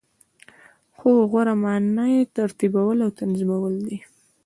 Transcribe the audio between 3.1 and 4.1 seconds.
تنظیمول دی.